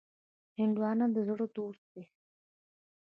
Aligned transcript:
هندوانه 0.59 1.05
د 1.15 1.17
زړه 1.27 1.45
دوست 1.55 1.85
دی. 1.93 2.03